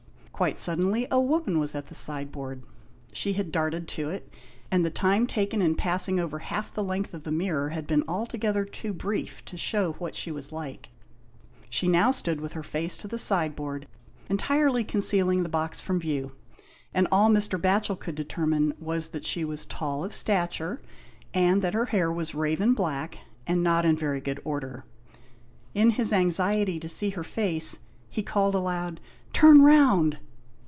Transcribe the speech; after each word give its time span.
Quite 0.41 0.57
suddenly, 0.57 1.05
a 1.11 1.21
woman 1.21 1.59
was 1.59 1.75
at 1.75 1.85
the 1.85 1.93
sideboard. 1.93 2.63
She 3.13 3.33
had 3.33 3.51
darted 3.51 3.87
to 3.89 4.09
it, 4.09 4.27
and 4.71 4.83
the 4.83 4.89
183 4.89 5.05
THE 5.05 5.09
INDIAN 5.13 5.13
LAMP 5.13 5.27
SHADE. 5.27 5.27
time 5.27 5.27
taken 5.27 5.61
in 5.61 5.75
passing 5.75 6.19
over 6.19 6.39
half 6.39 6.73
the 6.73 6.83
length 6.83 7.13
of 7.13 7.23
the 7.23 7.31
mirror 7.31 7.69
had 7.69 7.85
been 7.85 8.03
altogether 8.07 8.65
too 8.65 8.91
brief 8.91 9.45
to 9.45 9.55
show 9.55 9.91
what 9.99 10.15
she 10.15 10.31
was 10.31 10.51
like. 10.51 10.89
She 11.69 11.87
now 11.87 12.09
stood 12.09 12.41
with 12.41 12.53
her 12.53 12.63
face 12.63 12.97
to 12.97 13.07
the 13.07 13.19
sideboard, 13.19 13.87
entirely 14.29 14.83
concealing 14.83 15.43
the 15.43 15.49
box 15.49 15.79
from 15.79 15.99
view, 15.99 16.31
and 16.91 17.07
all 17.11 17.29
Mr. 17.29 17.61
Batohel 17.61 17.99
could 17.99 18.15
determine 18.15 18.73
was 18.79 19.09
that 19.09 19.25
she 19.25 19.45
was 19.45 19.63
tall 19.67 20.03
of 20.03 20.11
stature, 20.11 20.81
and 21.35 21.61
that 21.61 21.75
her 21.75 21.85
hair 21.85 22.11
was 22.11 22.33
raven 22.33 22.73
black, 22.73 23.19
and 23.45 23.61
not 23.61 23.85
in 23.85 23.95
very 23.95 24.19
good 24.21 24.39
order. 24.43 24.85
In 25.75 25.91
his 25.91 26.11
anxiety 26.11 26.79
to 26.79 26.89
see 26.89 27.11
her 27.11 27.23
face, 27.23 27.77
he 28.09 28.23
called 28.23 28.55
aloud," 28.55 28.99
Turn 29.33 29.61
round." 29.61 30.17